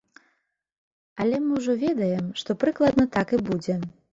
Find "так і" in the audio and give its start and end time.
3.19-3.45